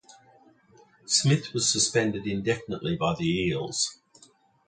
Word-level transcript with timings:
Smith 1.05 1.53
was 1.53 1.71
suspended 1.71 2.25
indefinitely 2.25 2.95
by 2.95 3.13
the 3.19 3.23
Eels. 3.27 3.99